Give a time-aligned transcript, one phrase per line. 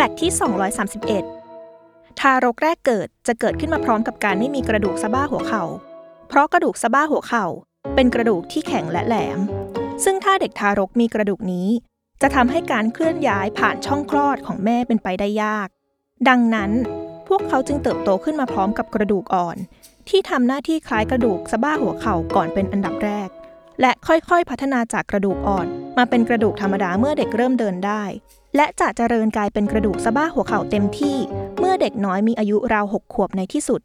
[0.00, 0.32] ฟกต์ที่
[1.50, 5.64] 231 ทารกแรกเกิดจะเกิดขึ้นมาพร้อมกับการไม่มีกระดูกสะบ้าหัวเข่า
[6.28, 7.46] เพราะกระดูกสะบ้าหัวเข่า
[7.94, 9.38] เป็นกระดูกที่แข็งและแหลม
[10.04, 11.68] ซึ่งถ้าเด็กทารกมีกระดูกนี้
[12.22, 15.68] จะทำให้การเคลื่อนย้ายผ่านช่องคลอดของแม่เป็นไปได้ยาก
[16.28, 16.70] ดังนั้น
[17.28, 19.56] พวกเขาจึงเติบโตขึ้นมาพร้อมกับกระดูกอ่อน
[20.08, 23.28] ที่ทำหน้าที่คล้ายกระดูกสะบ้าหัวเข่าก่อนเป็นอันดับแรก
[23.80, 25.66] และค่อยๆพัฒนาจากกระดูกอ่อน
[25.98, 28.04] มาเป็นกระดูกธรรมดาเมื่อเด็กเริ่มเดินได้
[28.56, 31.16] และจะเจริญกลายเป็นกระดูกสะบ้าหัวเข่าเต็มที่
[31.58, 33.80] เมื่อเด็กน้อยมีอายุราวหกขวบในที่สุด